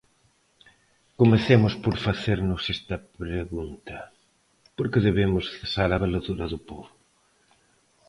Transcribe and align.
Comecemos 1.19 1.73
por 1.83 1.95
facernos 2.05 2.61
esta 2.75 2.97
pregunta: 3.21 3.97
¿por 4.75 4.85
que 4.91 4.99
debemos 5.07 5.45
cesar 5.59 5.89
a 5.93 6.01
valedora 6.05 6.45
do 6.53 6.59
pobo? 6.67 6.87